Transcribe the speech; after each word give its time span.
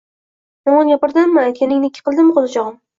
Yomon 0.69 0.89
gapirdimmi? 0.95 1.45
Aytganingni 1.45 1.95
ikki 1.95 2.09
qildimmi, 2.11 2.39
ko'zichog'im? 2.43 2.87